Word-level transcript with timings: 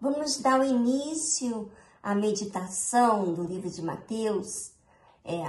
Vamos 0.00 0.38
dar 0.38 0.58
o 0.58 0.64
início 0.64 1.70
à 2.02 2.14
meditação 2.14 3.34
do 3.34 3.42
livro 3.42 3.68
de 3.68 3.82
Mateus, 3.82 4.72
é, 5.22 5.44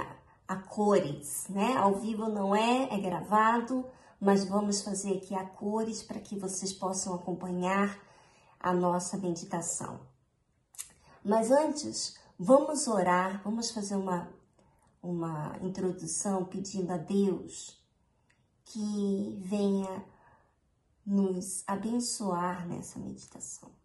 a 0.46 0.56
cores, 0.56 1.46
né? 1.48 1.74
Ao 1.78 1.94
vivo 1.94 2.28
não 2.28 2.54
é, 2.54 2.94
é 2.94 3.00
gravado, 3.00 3.82
mas 4.20 4.44
vamos 4.44 4.82
fazer 4.82 5.16
aqui 5.16 5.34
a 5.34 5.42
cores 5.42 6.02
para 6.02 6.20
que 6.20 6.38
vocês 6.38 6.70
possam 6.70 7.14
acompanhar 7.14 7.98
a 8.60 8.74
nossa 8.74 9.16
meditação. 9.16 10.00
Mas 11.24 11.50
antes, 11.50 12.18
vamos 12.38 12.86
orar, 12.86 13.40
vamos 13.42 13.70
fazer 13.70 13.96
uma, 13.96 14.28
uma 15.02 15.56
introdução 15.62 16.44
pedindo 16.44 16.92
a 16.92 16.98
Deus 16.98 17.82
que 18.66 19.34
venha 19.40 20.04
nos 21.06 21.64
abençoar 21.66 22.68
nessa 22.68 22.98
meditação. 22.98 23.81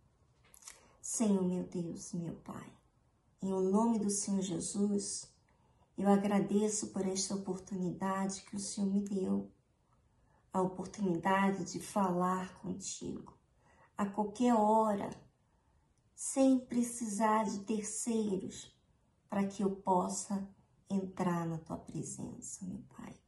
Senhor 1.17 1.41
meu 1.41 1.63
Deus, 1.63 2.13
meu 2.13 2.35
Pai, 2.35 2.71
em 3.41 3.51
o 3.51 3.59
nome 3.59 3.97
do 3.97 4.07
Senhor 4.07 4.39
Jesus, 4.39 5.27
eu 5.97 6.07
agradeço 6.07 6.89
por 6.89 7.07
esta 7.07 7.33
oportunidade 7.33 8.43
que 8.43 8.55
o 8.55 8.59
Senhor 8.59 8.87
me 8.87 9.01
deu, 9.01 9.51
a 10.53 10.61
oportunidade 10.61 11.65
de 11.71 11.79
falar 11.79 12.59
contigo 12.59 13.35
a 13.97 14.05
qualquer 14.05 14.53
hora, 14.53 15.09
sem 16.13 16.59
precisar 16.59 17.45
de 17.45 17.61
terceiros, 17.61 18.71
para 19.27 19.47
que 19.47 19.63
eu 19.63 19.75
possa 19.77 20.47
entrar 20.87 21.47
na 21.47 21.57
tua 21.57 21.77
presença, 21.77 22.63
meu 22.63 22.83
Pai. 22.95 23.19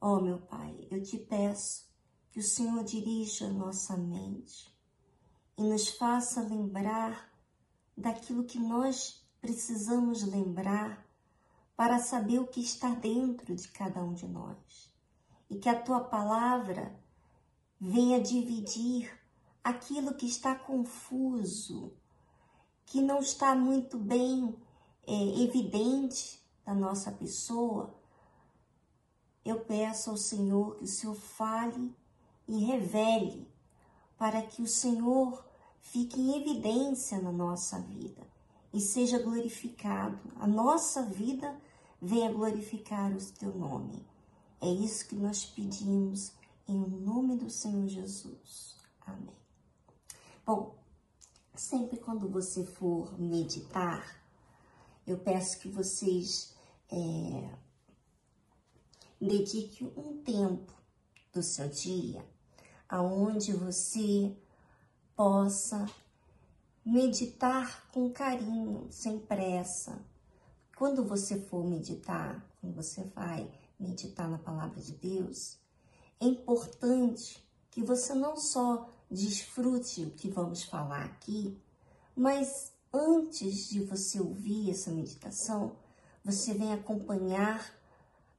Oh, 0.00 0.20
meu 0.20 0.40
Pai, 0.40 0.88
eu 0.90 1.02
te 1.02 1.18
peço 1.18 1.86
que 2.30 2.40
o 2.40 2.42
Senhor 2.42 2.82
dirija 2.82 3.52
nossa 3.52 3.94
mente 3.94 4.77
e 5.58 5.62
nos 5.62 5.88
faça 5.88 6.40
lembrar 6.40 7.28
daquilo 7.96 8.44
que 8.44 8.60
nós 8.60 9.26
precisamos 9.40 10.22
lembrar 10.22 11.04
para 11.76 11.98
saber 11.98 12.38
o 12.38 12.46
que 12.46 12.60
está 12.60 12.90
dentro 12.94 13.54
de 13.54 13.68
cada 13.68 14.02
um 14.02 14.14
de 14.14 14.26
nós. 14.28 14.92
E 15.50 15.58
que 15.58 15.68
a 15.68 15.80
tua 15.80 16.00
palavra 16.00 16.96
venha 17.80 18.20
dividir 18.20 19.12
aquilo 19.62 20.14
que 20.14 20.26
está 20.26 20.54
confuso, 20.54 21.92
que 22.86 23.00
não 23.00 23.18
está 23.18 23.54
muito 23.54 23.98
bem 23.98 24.56
é, 25.06 25.42
evidente 25.42 26.40
da 26.64 26.74
nossa 26.74 27.10
pessoa, 27.10 27.94
eu 29.44 29.60
peço 29.60 30.10
ao 30.10 30.16
Senhor 30.16 30.76
que 30.76 30.84
o 30.84 30.88
Senhor 30.88 31.14
fale 31.14 31.94
e 32.46 32.64
revele 32.64 33.50
para 34.16 34.42
que 34.42 34.60
o 34.60 34.66
Senhor 34.66 35.47
fique 35.90 36.20
em 36.20 36.36
evidência 36.36 37.20
na 37.20 37.32
nossa 37.32 37.80
vida 37.80 38.26
e 38.72 38.80
seja 38.80 39.18
glorificado. 39.18 40.18
A 40.36 40.46
nossa 40.46 41.02
vida 41.02 41.58
venha 42.00 42.32
glorificar 42.32 43.12
o 43.12 43.32
teu 43.32 43.54
nome. 43.54 44.06
É 44.60 44.68
isso 44.68 45.08
que 45.08 45.16
nós 45.16 45.44
pedimos 45.44 46.32
em 46.66 46.78
nome 46.78 47.36
do 47.36 47.48
Senhor 47.48 47.86
Jesus. 47.88 48.76
Amém. 49.06 49.34
Bom, 50.44 50.76
sempre 51.54 51.96
quando 51.98 52.28
você 52.28 52.64
for 52.64 53.18
meditar, 53.18 54.22
eu 55.06 55.18
peço 55.18 55.58
que 55.58 55.68
vocês 55.68 56.54
é, 56.90 57.54
dedique 59.20 59.84
um 59.96 60.22
tempo 60.22 60.72
do 61.32 61.42
seu 61.42 61.68
dia 61.68 62.26
aonde 62.88 63.52
você 63.52 64.36
possa 65.18 65.84
meditar 66.84 67.90
com 67.90 68.08
carinho, 68.08 68.86
sem 68.88 69.18
pressa. 69.18 70.00
Quando 70.76 71.04
você 71.04 71.40
for 71.40 71.68
meditar, 71.68 72.40
quando 72.60 72.76
você 72.76 73.02
vai 73.16 73.50
meditar 73.80 74.30
na 74.30 74.38
palavra 74.38 74.80
de 74.80 74.92
Deus, 74.92 75.58
é 76.20 76.24
importante 76.24 77.44
que 77.68 77.82
você 77.82 78.14
não 78.14 78.36
só 78.36 78.88
desfrute 79.10 80.04
o 80.04 80.12
que 80.12 80.30
vamos 80.30 80.62
falar 80.62 81.06
aqui, 81.06 81.60
mas 82.14 82.72
antes 82.92 83.70
de 83.70 83.80
você 83.82 84.20
ouvir 84.20 84.70
essa 84.70 84.92
meditação, 84.92 85.72
você 86.24 86.54
vem 86.54 86.72
acompanhar, 86.72 87.68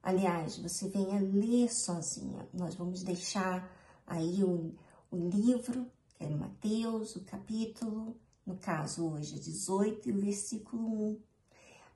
aliás, 0.02 0.56
você 0.56 0.88
venha 0.88 1.20
ler 1.20 1.70
sozinha. 1.70 2.48
Nós 2.54 2.74
vamos 2.74 3.02
deixar 3.02 3.70
aí 4.06 4.42
o, 4.42 4.74
o 5.10 5.28
livro, 5.28 5.86
é 6.20 6.28
Mateus, 6.28 7.16
o 7.16 7.24
capítulo, 7.24 8.14
no 8.44 8.56
caso 8.58 9.08
hoje 9.10 9.40
18 9.40 10.08
e 10.08 10.12
o 10.12 10.20
versículo 10.20 11.12
1. 11.12 11.22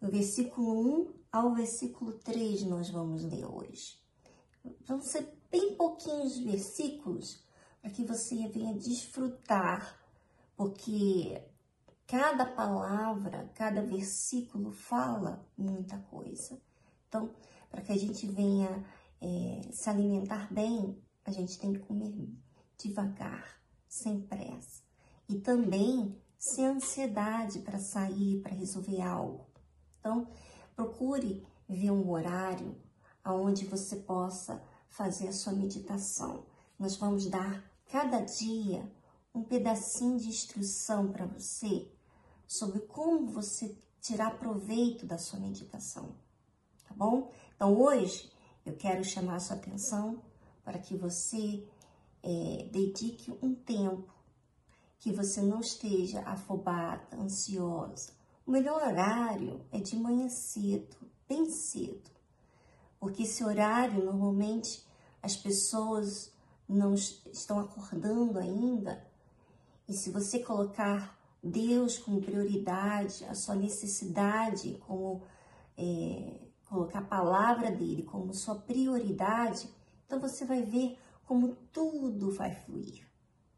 No 0.00 0.10
versículo 0.10 1.02
1 1.02 1.14
ao 1.30 1.54
versículo 1.54 2.14
3 2.14 2.62
nós 2.62 2.88
vamos 2.88 3.22
ler 3.22 3.44
hoje. 3.44 3.98
Vão 4.86 5.00
ser 5.02 5.30
bem 5.50 5.76
pouquinhos 5.76 6.38
versículos 6.38 7.44
para 7.82 7.90
que 7.90 8.02
você 8.02 8.48
venha 8.48 8.72
desfrutar, 8.74 10.00
porque 10.56 11.42
cada 12.06 12.46
palavra, 12.46 13.50
cada 13.54 13.82
versículo 13.82 14.72
fala 14.72 15.46
muita 15.56 15.98
coisa. 15.98 16.58
Então, 17.06 17.30
para 17.70 17.82
que 17.82 17.92
a 17.92 17.98
gente 17.98 18.26
venha 18.26 18.84
é, 19.20 19.68
se 19.70 19.90
alimentar 19.90 20.50
bem, 20.50 20.98
a 21.26 21.30
gente 21.30 21.58
tem 21.58 21.74
que 21.74 21.80
comer 21.80 22.10
devagar, 22.78 23.60
sem 23.94 24.20
pressa. 24.20 24.82
E 25.28 25.38
também 25.38 26.20
sem 26.36 26.66
ansiedade 26.66 27.60
para 27.60 27.78
sair, 27.78 28.40
para 28.40 28.52
resolver 28.52 29.00
algo. 29.00 29.46
Então, 30.00 30.28
procure 30.74 31.46
ver 31.68 31.90
um 31.90 32.10
horário 32.10 32.76
onde 33.24 33.64
você 33.64 33.96
possa 33.96 34.62
fazer 34.88 35.28
a 35.28 35.32
sua 35.32 35.52
meditação. 35.52 36.44
Nós 36.78 36.96
vamos 36.96 37.26
dar 37.26 37.64
cada 37.86 38.20
dia 38.20 38.90
um 39.34 39.42
pedacinho 39.42 40.18
de 40.18 40.28
instrução 40.28 41.10
para 41.10 41.24
você 41.24 41.90
sobre 42.46 42.80
como 42.80 43.28
você 43.28 43.76
tirar 44.00 44.38
proveito 44.38 45.06
da 45.06 45.16
sua 45.16 45.40
meditação, 45.40 46.14
tá 46.86 46.94
bom? 46.94 47.32
Então 47.56 47.74
hoje 47.80 48.30
eu 48.66 48.76
quero 48.76 49.02
chamar 49.02 49.36
a 49.36 49.40
sua 49.40 49.56
atenção 49.56 50.22
para 50.62 50.78
que 50.78 50.94
você 50.94 51.66
é, 52.24 52.66
dedique 52.72 53.30
um 53.42 53.54
tempo, 53.54 54.12
que 54.98 55.12
você 55.12 55.42
não 55.42 55.60
esteja 55.60 56.22
afobada, 56.22 57.16
ansiosa. 57.18 58.12
O 58.46 58.50
melhor 58.50 58.82
horário 58.82 59.60
é 59.70 59.78
de 59.78 59.94
manhã 59.96 60.28
cedo, 60.30 60.96
bem 61.28 61.50
cedo, 61.50 62.10
porque 62.98 63.24
esse 63.24 63.44
horário 63.44 64.02
normalmente 64.02 64.82
as 65.22 65.36
pessoas 65.36 66.32
não 66.66 66.94
estão 66.94 67.60
acordando 67.60 68.38
ainda. 68.38 69.06
E 69.86 69.92
se 69.92 70.10
você 70.10 70.38
colocar 70.38 71.18
Deus 71.42 71.98
como 71.98 72.22
prioridade, 72.22 73.22
a 73.26 73.34
sua 73.34 73.54
necessidade 73.54 74.78
como 74.86 75.22
é, 75.76 76.40
colocar 76.66 77.00
a 77.00 77.02
palavra 77.02 77.70
dele 77.70 78.02
como 78.02 78.32
sua 78.32 78.54
prioridade, 78.54 79.68
então 80.06 80.18
você 80.18 80.46
vai 80.46 80.62
ver 80.62 80.98
como 81.24 81.56
tudo 81.72 82.30
vai 82.30 82.54
fluir. 82.54 83.06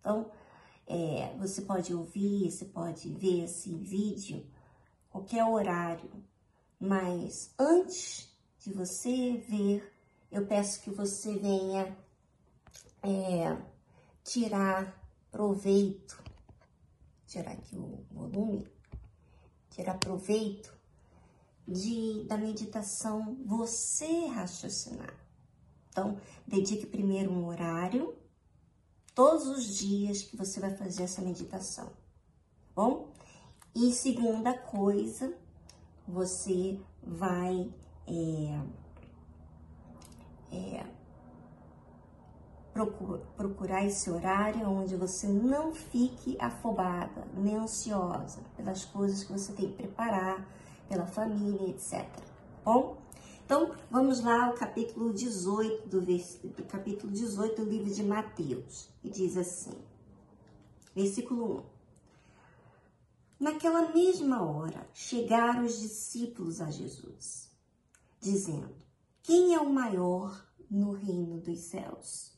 Então, 0.00 0.30
é, 0.86 1.34
você 1.38 1.62
pode 1.62 1.92
ouvir, 1.94 2.50
você 2.50 2.64
pode 2.64 3.08
ver 3.10 3.44
esse 3.44 3.74
vídeo 3.74 4.46
qualquer 5.10 5.44
horário, 5.44 6.10
mas 6.78 7.54
antes 7.58 8.28
de 8.58 8.72
você 8.72 9.38
ver, 9.48 9.92
eu 10.30 10.46
peço 10.46 10.82
que 10.82 10.90
você 10.90 11.36
venha 11.38 11.96
é, 13.02 13.56
tirar 14.22 15.02
proveito, 15.30 16.22
tirar 17.26 17.52
aqui 17.52 17.76
o 17.76 18.04
volume, 18.10 18.68
tirar 19.70 19.98
proveito 19.98 20.76
de, 21.66 22.24
da 22.24 22.36
meditação 22.36 23.36
você 23.44 24.26
raciocinar. 24.26 25.25
Então, 25.96 26.18
dedique 26.46 26.84
primeiro 26.84 27.32
um 27.32 27.46
horário, 27.46 28.14
todos 29.14 29.46
os 29.46 29.64
dias 29.78 30.20
que 30.20 30.36
você 30.36 30.60
vai 30.60 30.76
fazer 30.76 31.04
essa 31.04 31.22
meditação, 31.22 31.86
tá 31.86 31.92
bom? 32.74 33.08
E 33.74 33.90
segunda 33.94 34.52
coisa, 34.52 35.34
você 36.06 36.78
vai 37.02 37.72
é, 38.06 38.60
é, 40.52 40.86
procurar 43.34 43.82
esse 43.86 44.10
horário 44.10 44.68
onde 44.68 44.96
você 44.96 45.26
não 45.26 45.74
fique 45.74 46.36
afobada, 46.38 47.26
nem 47.32 47.56
ansiosa 47.56 48.40
pelas 48.54 48.84
coisas 48.84 49.24
que 49.24 49.32
você 49.32 49.50
tem 49.54 49.68
que 49.68 49.76
preparar, 49.78 50.46
pela 50.90 51.06
família, 51.06 51.70
etc. 51.70 52.04
Tá 52.04 52.20
bom? 52.66 53.05
Então, 53.46 53.76
vamos 53.88 54.24
lá 54.24 54.46
ao 54.46 54.54
capítulo 54.54 55.12
18 55.12 55.88
do, 55.88 56.00
do 56.00 56.64
capítulo 56.64 57.12
18 57.12 57.64
do 57.64 57.70
livro 57.70 57.94
de 57.94 58.02
Mateus. 58.02 58.88
E 59.04 59.08
diz 59.08 59.36
assim: 59.36 59.78
Versículo 60.92 61.60
1. 63.38 63.44
Naquela 63.44 63.92
mesma 63.92 64.42
hora, 64.42 64.90
chegaram 64.92 65.64
os 65.64 65.78
discípulos 65.78 66.60
a 66.60 66.72
Jesus, 66.72 67.48
dizendo: 68.18 68.74
Quem 69.22 69.54
é 69.54 69.60
o 69.60 69.72
maior 69.72 70.44
no 70.68 70.90
reino 70.90 71.40
dos 71.40 71.60
céus? 71.60 72.36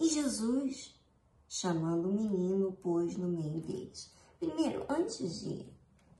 E 0.00 0.08
Jesus, 0.08 1.00
chamando 1.46 2.08
o 2.08 2.12
menino, 2.12 2.72
pôs 2.72 3.16
no 3.16 3.28
meio 3.28 3.60
deles. 3.60 4.12
Primeiro, 4.40 4.84
antes 4.88 5.42
de 5.42 5.72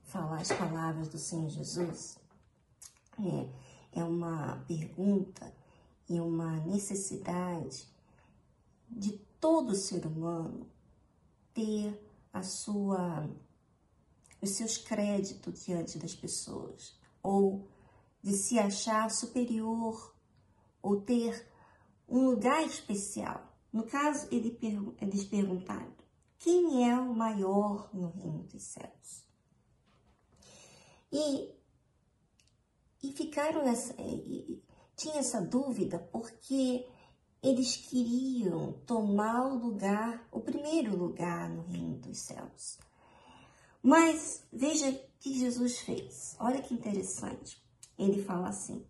falar 0.03 0.39
as 0.39 0.53
palavras 0.53 1.09
do 1.09 1.17
Senhor 1.17 1.49
Jesus, 1.49 2.20
é, 3.29 3.99
é 3.99 4.03
uma 4.03 4.63
pergunta 4.67 5.53
e 6.09 6.19
uma 6.19 6.57
necessidade 6.61 7.87
de 8.89 9.13
todo 9.39 9.75
ser 9.75 10.05
humano 10.05 10.67
ter 11.53 11.99
a 12.33 12.43
sua 12.43 13.29
os 14.41 14.51
seus 14.51 14.77
créditos 14.77 15.65
diante 15.65 15.99
das 15.99 16.15
pessoas 16.15 16.97
ou 17.21 17.67
de 18.23 18.33
se 18.33 18.57
achar 18.57 19.09
superior 19.11 20.15
ou 20.81 20.99
ter 20.99 21.47
um 22.09 22.25
lugar 22.25 22.63
especial. 22.65 23.47
No 23.71 23.83
caso, 23.83 24.27
ele, 24.31 24.57
eles 24.99 25.23
perguntaram: 25.25 25.93
quem 26.39 26.89
é 26.89 26.99
o 26.99 27.15
maior 27.15 27.89
no 27.93 28.09
reino 28.09 28.43
dos 28.43 28.63
céus? 28.63 29.23
E 31.11 31.53
ficaram 33.31 33.63
nessa. 33.63 33.95
Tinha 34.93 35.19
essa 35.19 35.41
dúvida 35.41 35.97
porque 36.11 36.85
eles 37.41 37.77
queriam 37.77 38.73
tomar 38.85 39.47
o 39.47 39.57
lugar, 39.57 40.27
o 40.29 40.41
primeiro 40.41 40.95
lugar 40.97 41.49
no 41.49 41.63
reino 41.63 41.97
dos 41.97 42.19
céus. 42.19 42.77
Mas 43.81 44.43
veja 44.51 44.89
o 44.89 44.99
que 45.19 45.39
Jesus 45.39 45.79
fez. 45.79 46.35
Olha 46.39 46.61
que 46.61 46.73
interessante. 46.73 47.63
Ele 47.97 48.21
fala 48.21 48.49
assim: 48.49 48.85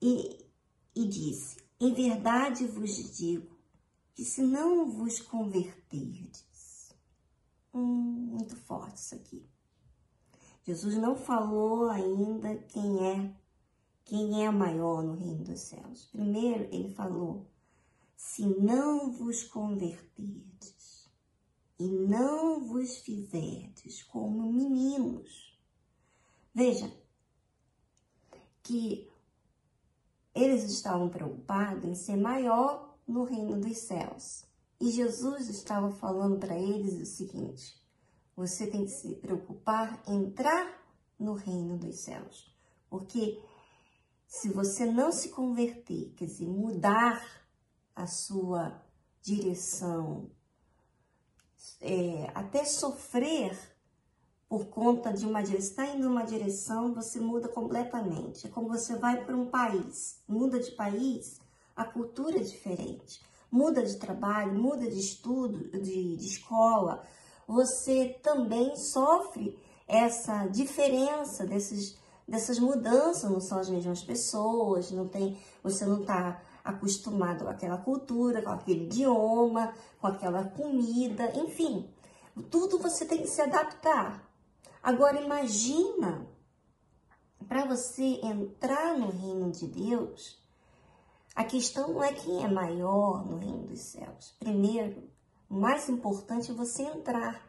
e, 0.00 0.46
e 0.94 1.06
disse: 1.06 1.56
Em 1.80 1.92
verdade 1.92 2.66
vos 2.66 2.94
digo 3.18 3.58
que 4.14 4.24
se 4.24 4.42
não 4.42 4.88
vos 4.88 5.20
converterdes, 5.20 6.94
hum, 7.74 8.30
muito 8.30 8.56
forte 8.56 8.98
isso 8.98 9.14
aqui. 9.16 9.55
Jesus 10.66 10.96
não 10.96 11.14
falou 11.14 11.88
ainda 11.88 12.56
quem 12.56 13.08
é 13.08 13.36
quem 14.04 14.44
é 14.44 14.50
maior 14.50 15.02
no 15.02 15.14
reino 15.14 15.44
dos 15.44 15.60
céus? 15.60 16.06
Primeiro, 16.06 16.64
ele 16.72 16.90
falou: 16.90 17.46
se 18.16 18.44
não 18.44 19.12
vos 19.12 19.44
converterdes 19.44 21.08
e 21.78 21.86
não 21.86 22.66
vos 22.66 22.98
fizerdes 22.98 24.02
como 24.02 24.52
meninos. 24.52 25.56
Veja 26.52 26.92
que 28.62 29.08
eles 30.34 30.64
estavam 30.64 31.08
preocupados 31.08 31.84
em 31.84 31.94
ser 31.94 32.16
maior 32.16 32.98
no 33.06 33.24
reino 33.24 33.60
dos 33.60 33.78
céus. 33.78 34.44
E 34.80 34.90
Jesus 34.90 35.48
estava 35.48 35.90
falando 35.90 36.38
para 36.38 36.58
eles 36.58 37.00
o 37.00 37.06
seguinte: 37.06 37.85
você 38.36 38.66
tem 38.66 38.84
que 38.84 38.90
se 38.90 39.14
preocupar 39.14 40.02
em 40.06 40.24
entrar 40.24 40.84
no 41.18 41.32
reino 41.32 41.78
dos 41.78 42.00
céus. 42.00 42.54
Porque 42.90 43.42
se 44.26 44.50
você 44.50 44.84
não 44.84 45.10
se 45.10 45.30
converter, 45.30 46.12
quer 46.16 46.26
dizer, 46.26 46.46
mudar 46.46 47.24
a 47.94 48.06
sua 48.06 48.82
direção, 49.22 50.30
é, 51.80 52.30
até 52.34 52.64
sofrer 52.64 53.58
por 54.48 54.66
conta 54.66 55.12
de 55.12 55.26
uma 55.26 55.42
direção, 55.42 55.68
está 55.68 55.86
indo 55.86 56.08
uma 56.08 56.24
direção, 56.24 56.94
você 56.94 57.18
muda 57.18 57.48
completamente. 57.48 58.46
É 58.46 58.50
como 58.50 58.68
você 58.68 58.96
vai 58.96 59.24
para 59.24 59.36
um 59.36 59.46
país, 59.46 60.22
muda 60.28 60.60
de 60.60 60.70
país, 60.72 61.40
a 61.74 61.84
cultura 61.84 62.38
é 62.38 62.42
diferente, 62.42 63.20
muda 63.50 63.82
de 63.82 63.96
trabalho, 63.96 64.54
muda 64.54 64.88
de 64.88 65.00
estudo, 65.00 65.70
de, 65.80 66.16
de 66.16 66.26
escola, 66.26 67.04
você 67.46 68.18
também 68.22 68.74
sofre 68.76 69.58
essa 69.86 70.46
diferença 70.46 71.46
desses 71.46 71.96
dessas 72.26 72.58
mudanças, 72.58 73.30
não 73.30 73.40
são 73.40 73.58
as 73.58 73.68
mesmas 73.68 74.02
pessoas, 74.02 74.90
não 74.90 75.06
tem, 75.06 75.38
você 75.62 75.86
não 75.86 76.00
está 76.00 76.42
acostumado 76.64 77.44
com 77.44 77.50
aquela 77.50 77.78
cultura, 77.78 78.42
com 78.42 78.50
aquele 78.50 78.86
idioma, 78.86 79.72
com 80.00 80.08
aquela 80.08 80.44
comida, 80.44 81.32
enfim, 81.36 81.88
tudo 82.50 82.78
você 82.78 83.04
tem 83.06 83.18
que 83.18 83.28
se 83.28 83.40
adaptar. 83.40 84.28
Agora 84.82 85.20
imagina 85.20 86.26
para 87.48 87.64
você 87.64 88.20
entrar 88.22 88.98
no 88.98 89.10
reino 89.10 89.52
de 89.52 89.68
Deus, 89.68 90.42
a 91.34 91.44
questão 91.44 91.92
não 91.92 92.02
é 92.02 92.12
quem 92.12 92.42
é 92.42 92.48
maior 92.48 93.24
no 93.24 93.36
reino 93.36 93.68
dos 93.68 93.80
céus. 93.80 94.34
Primeiro, 94.40 95.08
o 95.48 95.54
mais 95.54 95.88
importante 95.88 96.50
é 96.50 96.54
você 96.54 96.82
entrar. 96.82 97.46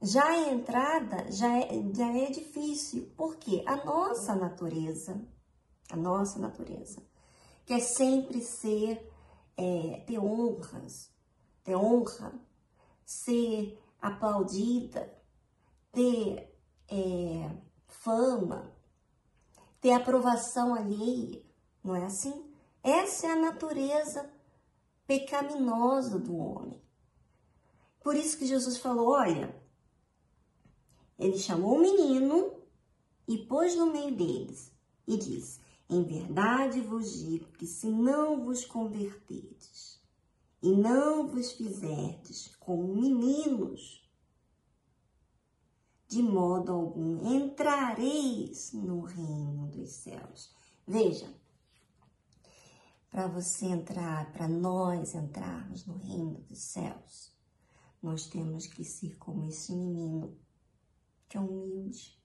Já 0.00 0.24
a 0.24 0.50
entrada 0.50 1.30
já 1.30 1.56
é, 1.58 1.68
já 1.94 2.16
é 2.16 2.30
difícil, 2.30 3.12
porque 3.16 3.62
a 3.66 3.84
nossa 3.84 4.34
natureza, 4.34 5.24
a 5.90 5.96
nossa 5.96 6.40
natureza, 6.40 7.00
quer 7.64 7.80
sempre 7.80 8.40
ser, 8.40 9.08
é, 9.56 10.02
ter 10.04 10.18
honras, 10.18 11.12
ter 11.62 11.76
honra, 11.76 12.34
ser 13.04 13.78
aplaudida, 14.00 15.16
ter 15.92 16.52
é, 16.88 17.56
fama, 17.86 18.74
ter 19.80 19.92
aprovação 19.92 20.74
alheia, 20.74 21.44
não 21.84 21.94
é 21.94 22.04
assim? 22.06 22.52
Essa 22.82 23.28
é 23.28 23.30
a 23.30 23.36
natureza 23.36 24.28
pecaminosa 25.06 26.18
do 26.18 26.36
homem. 26.36 26.81
Por 28.02 28.16
isso 28.16 28.36
que 28.36 28.46
Jesus 28.46 28.78
falou: 28.78 29.10
olha, 29.10 29.54
ele 31.18 31.38
chamou 31.38 31.76
o 31.76 31.80
menino 31.80 32.52
e 33.28 33.38
pôs 33.38 33.76
no 33.76 33.92
meio 33.92 34.14
deles 34.14 34.72
e 35.06 35.16
disse: 35.16 35.60
Em 35.88 36.02
verdade 36.02 36.80
vos 36.80 37.18
digo 37.20 37.46
que 37.52 37.66
se 37.66 37.86
não 37.86 38.42
vos 38.42 38.64
converterdes 38.64 40.00
e 40.62 40.70
não 40.70 41.28
vos 41.28 41.52
fizerdes 41.52 42.54
como 42.56 42.94
meninos, 42.94 44.02
de 46.08 46.22
modo 46.22 46.72
algum 46.72 47.34
entrareis 47.34 48.72
no 48.72 49.00
reino 49.00 49.66
dos 49.68 49.90
céus. 49.90 50.54
Veja, 50.86 51.32
para 53.10 53.26
você 53.28 53.66
entrar, 53.66 54.32
para 54.32 54.48
nós 54.48 55.14
entrarmos 55.14 55.86
no 55.86 55.96
reino 55.96 56.40
dos 56.40 56.58
céus, 56.58 57.31
nós 58.02 58.26
temos 58.26 58.66
que 58.66 58.84
ser 58.84 59.16
como 59.16 59.46
esse 59.46 59.72
menino 59.72 60.36
que 61.28 61.36
é 61.36 61.40
humilde, 61.40 62.20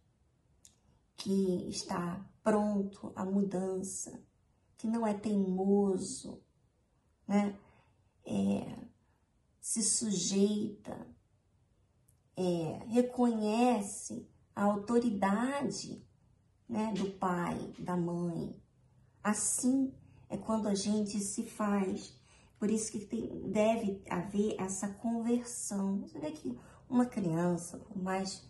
que 1.16 1.70
está 1.70 2.26
pronto 2.44 3.12
à 3.16 3.24
mudança, 3.24 4.24
que 4.78 4.88
não 4.88 5.06
é 5.06 5.14
teimoso, 5.14 6.42
né? 7.28 7.58
É, 8.26 8.88
se 9.62 9.84
sujeita, 9.84 11.08
é, 12.36 12.84
reconhece 12.88 14.30
a 14.56 14.64
autoridade 14.64 16.06
né, 16.68 16.94
do 16.94 17.12
pai, 17.12 17.74
da 17.80 17.96
mãe. 17.96 18.62
Assim 19.24 19.94
é 20.30 20.38
quando 20.38 20.68
a 20.68 20.76
gente 20.76 21.20
se 21.20 21.44
faz. 21.44 22.17
Por 22.60 22.72
isso 22.72 22.92
que 22.92 23.06
tem, 23.06 23.50
deve 23.52 24.02
haver 24.10 24.56
essa 24.60 24.88
conversão. 24.88 26.00
Você 26.02 26.20
vê 26.20 26.32
que 26.32 26.58
uma 26.90 27.06
criança, 27.06 27.78
por 27.78 27.98
mais 27.98 28.44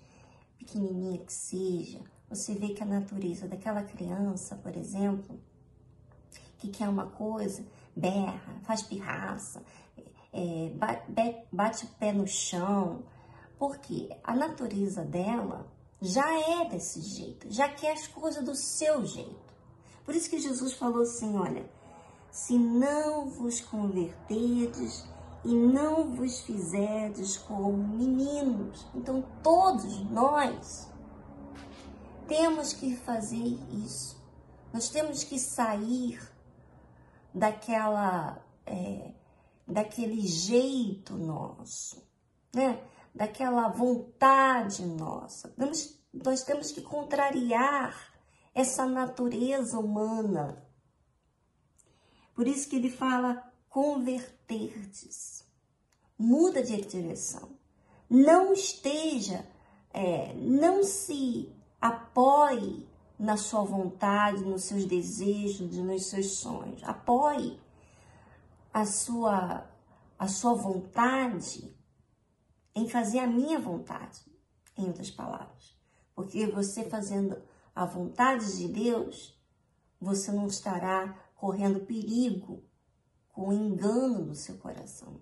pequenininha 0.57 1.19
que 1.19 1.33
seja, 1.33 1.99
você 2.29 2.53
vê 2.53 2.69
que 2.69 2.83
a 2.83 2.85
natureza 2.85 3.47
daquela 3.47 3.83
criança, 3.83 4.55
por 4.55 4.75
exemplo, 4.75 5.39
que 6.57 6.69
quer 6.69 6.89
uma 6.89 7.07
coisa, 7.07 7.65
berra, 7.95 8.59
faz 8.63 8.81
pirraça, 8.81 9.63
é, 10.33 10.71
bate 11.51 11.85
o 11.85 11.87
pé 11.99 12.11
no 12.11 12.27
chão, 12.27 13.03
porque 13.57 14.09
a 14.23 14.35
natureza 14.35 15.03
dela 15.03 15.71
já 16.01 16.31
é 16.39 16.69
desse 16.69 17.01
jeito, 17.01 17.51
já 17.51 17.67
quer 17.69 17.93
as 17.93 18.07
coisas 18.07 18.43
do 18.43 18.55
seu 18.55 19.05
jeito. 19.05 19.47
Por 20.05 20.15
isso 20.15 20.29
que 20.29 20.39
Jesus 20.39 20.73
falou 20.73 21.01
assim: 21.01 21.35
olha, 21.35 21.69
se 22.37 22.55
não 22.55 23.27
vos 23.27 23.59
converterdes 23.59 25.03
e 25.43 25.55
não 25.55 26.15
vos 26.15 26.41
fizerdes 26.41 27.35
como 27.35 27.75
meninos. 27.75 28.85
Então, 28.93 29.23
todos 29.41 30.07
nós 30.11 30.87
temos 32.27 32.73
que 32.73 32.95
fazer 32.95 33.57
isso. 33.83 34.23
Nós 34.71 34.87
temos 34.89 35.23
que 35.23 35.39
sair 35.39 36.21
daquela, 37.33 38.39
é, 38.67 39.15
daquele 39.67 40.21
jeito 40.21 41.17
nosso, 41.17 42.07
né? 42.53 42.79
daquela 43.15 43.67
vontade 43.69 44.85
nossa. 44.85 45.51
Nós, 45.57 45.99
nós 46.13 46.43
temos 46.43 46.71
que 46.71 46.81
contrariar 46.81 48.13
essa 48.53 48.85
natureza 48.85 49.79
humana. 49.79 50.66
Por 52.37 52.47
isso 52.47 52.69
que 52.69 52.75
ele 52.75 52.91
fala 52.91 53.51
converter-te. 53.67 55.09
Muda 56.19 56.61
de 56.61 56.79
direção. 56.81 57.49
Não 58.07 58.53
esteja, 58.53 59.43
é, 59.91 60.35
não 60.35 60.83
se 60.83 61.51
apoie 61.81 62.87
na 63.17 63.37
sua 63.37 63.63
vontade, 63.63 64.45
nos 64.45 64.65
seus 64.65 64.85
desejos, 64.85 65.77
nos 65.77 66.05
seus 66.05 66.33
sonhos. 66.37 66.83
Apoie 66.83 67.59
a 68.71 68.85
sua, 68.85 69.67
a 70.19 70.27
sua 70.27 70.53
vontade 70.53 71.75
em 72.75 72.87
fazer 72.87 73.17
a 73.17 73.25
minha 73.25 73.57
vontade, 73.57 74.21
em 74.77 74.85
outras 74.85 75.09
palavras. 75.09 75.75
Porque 76.13 76.45
você 76.45 76.83
fazendo 76.83 77.41
a 77.73 77.83
vontade 77.83 78.57
de 78.57 78.67
Deus, 78.67 79.35
você 79.99 80.31
não 80.31 80.45
estará 80.45 81.26
correndo 81.37 81.85
perigo 81.85 82.63
com 83.29 83.49
o 83.49 83.53
engano 83.53 84.25
do 84.25 84.35
seu 84.35 84.57
coração. 84.57 85.21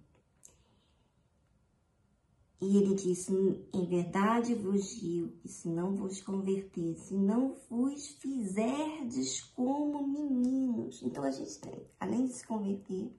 E 2.62 2.78
ele 2.78 2.96
disse: 2.96 3.32
Em 3.74 3.86
verdade 3.86 4.56
vos 4.56 4.96
digo 4.96 5.30
que 5.38 5.50
se 5.50 5.68
não 5.68 5.94
vos 5.94 6.22
converter, 6.22 6.96
se 6.96 7.14
não 7.14 7.54
vos 7.70 8.08
fizerdes 8.20 9.42
como 9.54 10.08
meninos. 10.08 11.04
Então 11.04 11.24
a 11.24 11.32
gente 11.32 11.60
tem, 11.60 11.86
além 12.00 12.26
de 12.26 12.34
se 12.34 12.48
converter, 12.48 13.14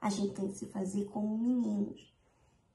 a 0.00 0.08
gente 0.08 0.34
tem 0.34 0.48
que 0.48 0.56
se 0.56 0.66
fazer 0.66 1.04
como 1.04 1.36
meninos, 1.36 2.12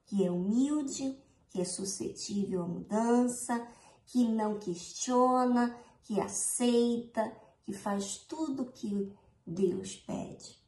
que 0.06 0.24
é 0.24 0.30
humilde, 0.30 1.18
que 1.50 1.60
é 1.60 1.66
suscetível 1.66 2.62
à 2.64 2.68
mudança, 2.68 3.68
que 4.06 4.28
não 4.28 4.60
questiona, 4.60 5.76
que 6.04 6.22
aceita, 6.22 7.36
que 7.64 7.74
faz 7.74 8.20
tudo 8.20 8.72
que 8.72 9.12
Deus 9.46 9.96
pede 9.96 10.66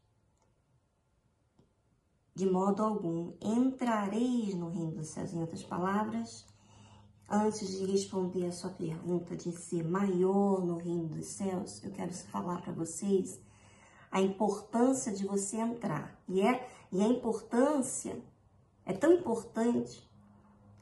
de 2.38 2.46
modo 2.46 2.84
algum 2.84 3.34
entrareis 3.42 4.54
no 4.54 4.70
reino 4.70 4.92
dos 4.92 5.08
céus. 5.08 5.34
Em 5.34 5.42
outras 5.42 5.64
palavras, 5.64 6.46
antes 7.28 7.68
de 7.68 7.84
responder 7.86 8.46
a 8.46 8.52
sua 8.52 8.70
pergunta 8.70 9.36
de 9.36 9.52
ser 9.54 9.84
maior 9.84 10.64
no 10.64 10.78
reino 10.78 11.08
dos 11.08 11.26
céus, 11.26 11.84
eu 11.84 11.90
quero 11.90 12.14
falar 12.14 12.62
para 12.62 12.72
vocês 12.72 13.42
a 14.12 14.22
importância 14.22 15.12
de 15.12 15.26
você 15.26 15.58
entrar. 15.58 16.16
E, 16.30 16.42
é, 16.42 16.70
e 16.92 17.02
a 17.02 17.08
importância 17.08 18.22
é 18.86 18.94
tão 18.94 19.14
importante, 19.14 20.08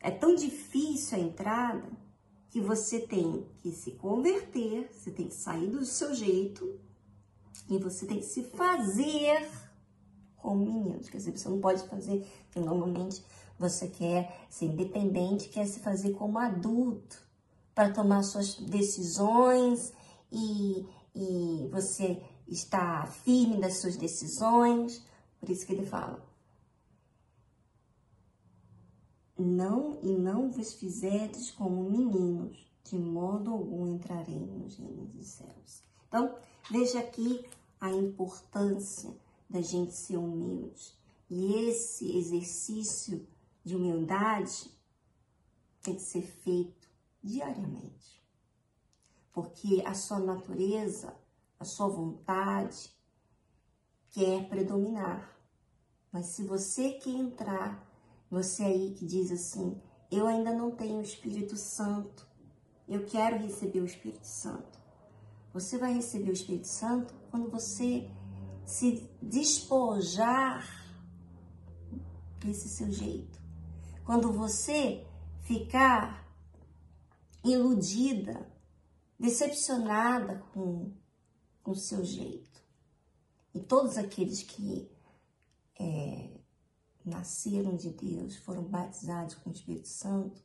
é 0.02 0.12
tão 0.12 0.36
difícil 0.36 1.18
a 1.18 1.22
entrada, 1.22 1.90
que 2.50 2.60
você 2.60 3.00
tem 3.00 3.48
que 3.60 3.72
se 3.72 3.92
converter, 3.92 4.90
você 4.92 5.10
tem 5.10 5.30
que 5.30 5.34
sair 5.34 5.70
do 5.70 5.86
seu 5.86 6.14
jeito 6.14 6.78
e 7.70 7.78
você 7.78 8.06
tem 8.06 8.20
que 8.20 8.26
se 8.26 8.44
fazer 8.44 9.48
meninos. 10.54 11.10
Quer 11.10 11.18
dizer, 11.18 11.38
você 11.38 11.50
não 11.50 11.60
pode 11.60 11.88
fazer, 11.88 12.28
normalmente 12.56 13.24
você 13.58 13.88
quer 13.88 14.46
ser 14.50 14.66
independente, 14.66 15.50
quer 15.50 15.66
se 15.66 15.80
fazer 15.80 16.12
como 16.12 16.38
adulto, 16.38 17.24
para 17.74 17.92
tomar 17.92 18.24
suas 18.24 18.56
decisões 18.56 19.94
e, 20.32 20.86
e 21.14 21.68
você 21.72 22.22
está 22.48 23.06
firme 23.06 23.60
das 23.60 23.78
suas 23.78 23.98
decisões. 23.98 25.06
Por 25.40 25.50
isso 25.50 25.66
que 25.66 25.74
ele 25.74 25.86
fala. 25.86 26.24
Não 29.38 30.00
e 30.02 30.14
não 30.14 30.50
vos 30.50 30.74
fizerdes 30.74 31.52
como 31.52 31.90
meninos, 31.90 32.66
de 32.86 32.98
modo 32.98 33.52
algum 33.52 33.88
entrarei 33.88 34.40
nos 34.40 34.78
reinos 34.78 35.10
dos 35.10 35.28
céus. 35.28 35.84
Então, 36.08 36.34
veja 36.72 37.00
aqui 37.00 37.46
a 37.86 37.92
importância 37.92 39.16
da 39.50 39.62
gente 39.62 39.94
ser 39.94 40.18
humilde. 40.18 40.94
E 41.30 41.54
esse 41.68 42.18
exercício 42.18 43.28
de 43.64 43.76
humildade 43.76 44.72
tem 45.82 45.96
que 45.96 46.02
ser 46.02 46.22
feito 46.22 46.90
diariamente. 47.24 48.24
Porque 49.32 49.84
a 49.86 49.94
sua 49.94 50.20
natureza, 50.20 51.16
a 51.60 51.66
sua 51.66 51.88
vontade 51.88 52.92
quer 54.12 54.48
predominar. 54.48 55.38
Mas 56.12 56.28
se 56.28 56.44
você 56.44 56.94
quer 56.94 57.12
entrar, 57.12 57.86
você 58.30 58.64
aí 58.64 58.94
que 58.94 59.06
diz 59.06 59.32
assim: 59.32 59.82
eu 60.12 60.28
ainda 60.28 60.54
não 60.54 60.72
tenho 60.72 61.00
o 61.00 61.04
Espírito 61.04 61.58
Santo, 61.58 62.28
eu 62.88 63.06
quero 63.06 63.38
receber 63.38 63.82
o 63.82 63.86
Espírito 63.86 64.26
Santo. 64.26 64.85
Você 65.56 65.78
vai 65.78 65.94
receber 65.94 66.32
o 66.32 66.34
Espírito 66.34 66.68
Santo 66.68 67.14
quando 67.32 67.50
você 67.50 68.12
se 68.66 69.10
despojar 69.22 70.68
desse 72.42 72.68
seu 72.68 72.92
jeito. 72.92 73.42
Quando 74.04 74.34
você 74.34 75.08
ficar 75.44 76.30
iludida, 77.42 78.52
decepcionada 79.18 80.44
com 80.54 80.92
o 81.64 81.74
seu 81.74 82.04
jeito. 82.04 82.62
E 83.54 83.62
todos 83.62 83.98
aqueles 83.98 84.44
que 84.44 84.92
é, 85.80 86.32
nasceram 87.06 87.78
de 87.78 87.92
Deus, 87.92 88.36
foram 88.36 88.64
batizados 88.64 89.36
com 89.36 89.52
o 89.52 89.54
Espírito 89.54 89.88
Santo, 89.88 90.44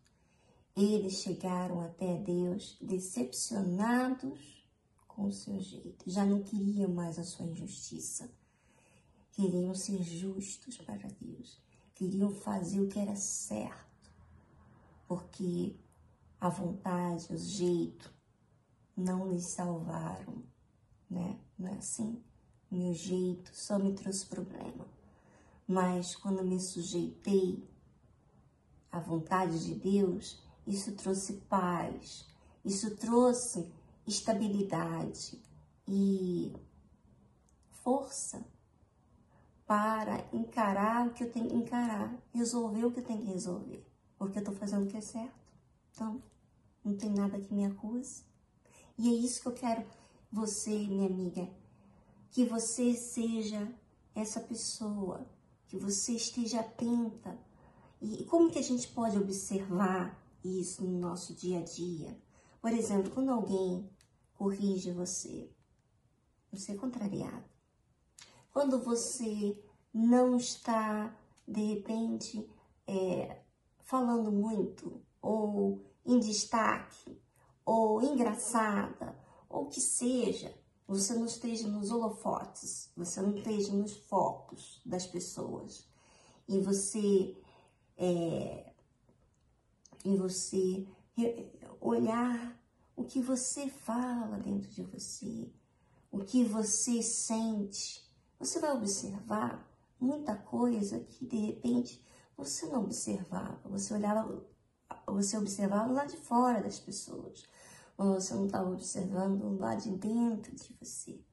eles 0.77 1.15
chegaram 1.15 1.81
até 1.81 2.17
Deus 2.17 2.79
decepcionados 2.81 4.60
com 5.15 5.27
o 5.27 5.33
seu 5.33 5.61
jeito. 5.61 6.09
Já 6.09 6.25
não 6.25 6.43
queriam 6.43 6.91
mais 6.91 7.19
a 7.19 7.25
sua 7.25 7.47
injustiça. 7.47 8.31
Queriam 9.33 9.75
ser 9.75 10.03
justos 10.03 10.77
para 10.79 11.09
Deus. 11.21 11.61
Queriam 11.95 12.31
fazer 12.31 12.81
o 12.81 12.89
que 12.89 12.99
era 12.99 13.17
certo. 13.17 14.11
Porque 15.07 15.77
a 16.41 16.49
vontade, 16.49 17.33
o 17.33 17.37
jeito 17.37 18.13
não 18.97 19.31
lhes 19.31 19.49
salvaram, 19.49 20.43
né? 21.09 21.39
Não 21.59 21.69
é 21.69 21.75
assim? 21.75 22.23
Meu 22.71 22.95
jeito 22.95 23.51
só 23.55 23.79
me 23.79 23.93
trouxe 23.95 24.27
problema. 24.27 24.87
Mas 25.67 26.15
quando 26.17 26.45
me 26.45 26.59
sujeitei 26.61 27.69
à 28.91 28.99
vontade 28.99 29.65
de 29.65 29.75
Deus, 29.75 30.43
isso 30.67 30.93
trouxe 30.93 31.35
paz, 31.49 32.27
isso 32.65 32.97
trouxe 32.97 33.71
estabilidade 34.07 35.41
e 35.87 36.53
força 37.83 38.45
para 39.67 40.25
encarar 40.33 41.07
o 41.07 41.13
que 41.13 41.23
eu 41.23 41.31
tenho 41.31 41.49
que 41.49 41.55
encarar, 41.55 42.13
resolver 42.33 42.85
o 42.85 42.91
que 42.91 43.01
eu 43.01 43.05
tenho 43.05 43.21
que 43.21 43.33
resolver, 43.33 43.87
porque 44.19 44.39
eu 44.39 44.43
estou 44.43 44.55
fazendo 44.55 44.85
o 44.85 44.89
que 44.89 44.97
é 44.97 45.01
certo. 45.01 45.39
Então, 45.93 46.23
não 46.85 46.97
tem 46.97 47.11
nada 47.11 47.39
que 47.39 47.55
me 47.55 47.65
acuse. 47.65 48.25
E 48.99 49.09
é 49.09 49.13
isso 49.13 49.43
que 49.43 49.49
eu 49.49 49.53
quero 49.53 49.85
você, 50.31 50.71
minha 50.71 51.07
amiga, 51.07 51.49
que 52.31 52.45
você 52.45 52.95
seja 52.95 53.73
essa 54.15 54.41
pessoa, 54.41 55.27
que 55.67 55.77
você 55.77 56.13
esteja 56.13 56.61
atenta. 56.61 57.39
E 58.01 58.25
como 58.25 58.51
que 58.51 58.59
a 58.59 58.63
gente 58.63 58.89
pode 58.89 59.17
observar 59.19 60.21
isso 60.43 60.85
no 60.85 60.99
nosso 60.99 61.35
dia 61.35 61.61
a 61.61 61.63
dia? 61.63 62.17
Por 62.61 62.73
exemplo, 62.73 63.11
quando 63.11 63.31
alguém 63.31 63.89
corrige 64.35 64.93
você, 64.93 65.51
você 66.53 66.73
é 66.73 66.77
contrariado. 66.77 67.45
Quando 68.53 68.83
você 68.83 69.63
não 69.93 70.37
está, 70.37 71.17
de 71.47 71.75
repente, 71.75 72.49
é, 72.87 73.41
falando 73.83 74.31
muito, 74.31 75.01
ou 75.23 75.85
em 76.05 76.19
destaque, 76.19 77.21
ou 77.65 78.03
engraçada, 78.03 79.19
ou 79.49 79.67
que 79.67 79.81
seja, 79.81 80.55
você 80.87 81.15
não 81.15 81.27
esteja 81.27 81.69
nos 81.69 81.91
holofotes, 81.91 82.91
você 82.97 83.23
não 83.23 83.35
esteja 83.37 83.73
nos 83.73 83.97
focos 83.97 84.81
das 84.85 85.07
pessoas, 85.07 85.89
e 86.49 86.59
você, 86.61 87.37
é, 87.97 88.73
e 90.05 90.17
você 90.17 90.87
olhar 91.81 92.59
o 92.97 93.05
que 93.05 93.21
você 93.21 93.69
fala 93.69 94.39
dentro 94.39 94.71
de 94.71 94.83
você, 94.83 95.51
o 96.11 96.19
que 96.19 96.45
você 96.45 97.03
sente. 97.03 98.09
Você 98.39 98.59
vai 98.59 98.73
observar 98.73 99.67
muita 99.99 100.37
coisa 100.37 101.01
que 101.01 101.27
de 101.27 101.39
repente 101.39 102.05
você 102.37 102.67
não 102.67 102.85
observava. 102.85 103.61
Você 103.69 103.95
olhava, 103.95 104.47
você 105.07 105.37
observava 105.37 105.93
lá 105.93 106.05
de 106.05 106.17
fora 106.17 106.63
das 106.63 106.79
pessoas, 106.79 107.45
mas 107.97 108.09
você 108.09 108.35
não 108.35 108.47
estava 108.47 108.71
observando 108.71 109.59
lá 109.59 109.75
de 109.75 109.91
dentro 109.91 110.55
de 110.55 110.77
você. 110.81 111.25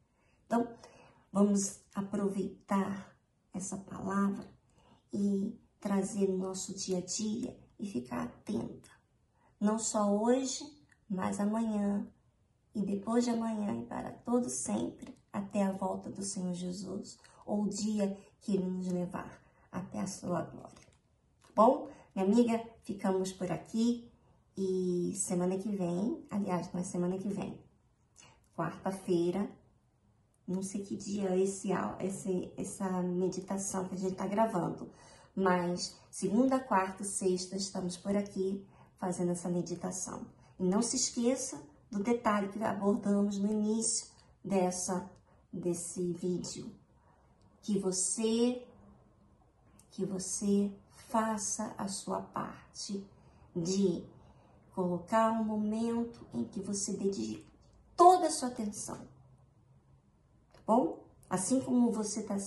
Então, 0.46 0.74
vamos 1.32 1.82
aproveitar 1.94 3.18
essa 3.54 3.78
palavra 3.78 4.48
e 5.12 5.60
trazer 5.80 6.28
no 6.28 6.38
nosso 6.38 6.74
dia 6.74 7.00
a 7.00 7.02
dia 7.02 7.58
e 7.80 7.86
ficar 7.86 8.24
atenta. 8.24 8.97
Não 9.60 9.80
só 9.80 10.16
hoje, 10.16 10.64
mas 11.10 11.40
amanhã. 11.40 12.08
E 12.76 12.86
depois 12.86 13.24
de 13.24 13.32
amanhã 13.32 13.76
e 13.82 13.86
para 13.86 14.12
todo 14.12 14.50
sempre, 14.50 15.18
até 15.34 15.64
a 15.64 15.72
volta 15.72 16.10
do 16.10 16.24
Senhor 16.24 16.54
Jesus, 16.54 17.18
ou 17.46 17.64
o 17.64 17.70
dia 17.70 18.16
que 18.40 18.54
Ele 18.56 18.66
nos 18.66 18.88
levar 18.88 19.42
até 19.72 20.00
a 20.00 20.08
sua 20.08 20.42
glória. 20.44 20.88
Bom, 21.56 21.90
minha 22.16 22.28
amiga, 22.28 22.64
ficamos 22.84 23.32
por 23.32 23.52
aqui. 23.52 24.12
E 24.60 25.14
semana 25.16 25.58
que 25.58 25.70
vem, 25.70 26.26
aliás, 26.32 26.74
não 26.74 26.82
é 26.82 26.84
semana 26.84 27.20
que 27.20 27.30
vem, 27.30 27.60
quarta-feira, 28.56 29.48
não 30.48 30.64
sei 30.64 30.82
que 30.82 30.96
dia 30.96 31.30
é 31.30 31.40
esse, 31.40 31.70
esse, 32.00 32.52
essa 32.58 32.90
meditação 33.04 33.88
que 33.88 33.94
a 33.94 33.98
gente 33.98 34.14
está 34.14 34.26
gravando, 34.26 34.90
mas 35.36 35.96
segunda, 36.10 36.60
quarta, 36.60 37.04
sexta 37.04 37.56
estamos 37.56 37.98
por 37.98 38.18
aqui 38.18 38.66
fazendo 39.00 39.32
essa 39.32 39.50
meditação. 39.50 40.26
E 40.60 40.64
não 40.64 40.82
se 40.82 40.96
esqueça 40.96 41.62
do 41.92 42.04
detalhe 42.04 42.50
que 42.50 42.62
abordamos 42.64 43.38
no 43.38 43.52
início 43.52 44.08
dessa 44.44 45.10
desse 45.52 46.12
vídeo, 46.14 46.72
que 47.62 47.80
você 47.80 48.64
que 49.92 50.06
você 50.06 50.72
faça 51.10 51.74
a 51.78 51.88
sua 51.88 52.22
parte 52.22 53.04
de 53.56 54.06
colocar 54.76 55.32
um 55.32 55.44
momento 55.44 56.28
em 56.34 56.44
que 56.44 56.62
você 56.62 56.94
dedique 56.94 57.48
toda 57.96 58.28
a 58.28 58.32
sua 58.32 58.50
atenção. 58.50 58.98
Tá 60.54 60.60
bom? 60.68 61.04
Assim 61.28 61.60
como 61.62 61.92
você 61.92 62.20
está 62.20 62.38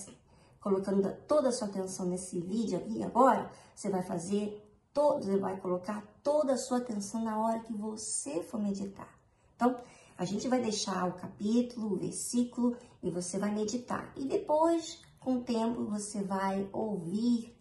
colocando 0.61 1.11
toda 1.27 1.49
a 1.49 1.51
sua 1.51 1.67
atenção 1.67 2.05
nesse 2.05 2.39
vídeo 2.39 2.77
aqui 2.77 3.03
agora, 3.03 3.51
você 3.75 3.89
vai 3.89 4.01
fazer 4.01 4.65
todo, 4.93 5.25
você 5.25 5.37
vai 5.37 5.59
colocar 5.59 6.05
toda 6.23 6.53
a 6.53 6.57
sua 6.57 6.77
atenção 6.77 7.23
na 7.23 7.39
hora 7.39 7.59
que 7.59 7.73
você 7.73 8.41
for 8.43 8.61
meditar. 8.61 9.19
Então, 9.55 9.79
a 10.17 10.25
gente 10.25 10.47
vai 10.47 10.61
deixar 10.61 11.07
o 11.07 11.13
capítulo, 11.13 11.93
o 11.93 11.97
versículo 11.97 12.77
e 13.01 13.09
você 13.09 13.37
vai 13.37 13.51
meditar. 13.51 14.13
E 14.15 14.25
depois, 14.25 15.01
com 15.19 15.37
o 15.37 15.43
tempo, 15.43 15.85
você 15.85 16.21
vai 16.23 16.69
ouvir, 16.71 17.57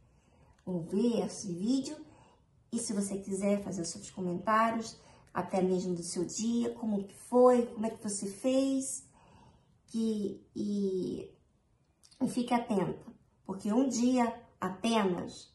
ouvir 0.64 1.20
esse 1.20 1.52
vídeo. 1.52 1.96
E 2.72 2.78
se 2.78 2.92
você 2.92 3.18
quiser 3.18 3.62
fazer 3.62 3.84
seus 3.84 4.10
comentários, 4.10 4.96
até 5.32 5.62
mesmo 5.62 5.94
do 5.94 6.02
seu 6.02 6.24
dia, 6.24 6.74
como 6.74 7.04
que 7.04 7.14
foi, 7.14 7.66
como 7.66 7.86
é 7.86 7.90
que 7.90 8.02
você 8.02 8.26
fez, 8.26 9.06
que, 9.86 10.46
e, 10.54 11.30
e 12.20 12.28
fique 12.28 12.54
atenta, 12.54 13.12
porque 13.44 13.72
um 13.72 13.88
dia 13.88 14.32
apenas, 14.60 15.52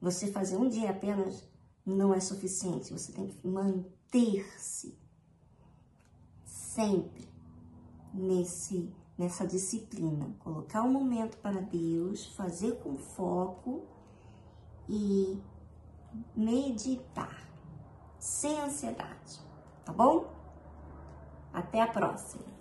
você 0.00 0.30
fazer 0.30 0.56
um 0.56 0.68
dia 0.68 0.90
apenas 0.90 1.42
não 1.84 2.14
é 2.14 2.20
suficiente, 2.20 2.92
você 2.92 3.12
tem 3.12 3.26
que 3.26 3.46
manter-se 3.46 4.96
sempre 6.44 7.28
nesse 8.12 8.92
nessa 9.16 9.46
disciplina, 9.46 10.34
colocar 10.40 10.82
um 10.82 10.90
momento 10.90 11.38
para 11.38 11.60
Deus, 11.60 12.26
fazer 12.34 12.80
com 12.80 12.96
foco 12.96 13.86
e 14.88 15.40
meditar 16.34 17.48
sem 18.18 18.58
ansiedade, 18.60 19.40
tá 19.84 19.92
bom? 19.92 20.32
Até 21.52 21.80
a 21.80 21.86
próxima. 21.86 22.53